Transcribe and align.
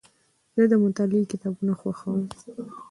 زه 0.55 0.63
د 0.71 0.73
مطالعې 0.83 1.29
کتابونه 1.31 1.73
خوښوم. 1.79 2.21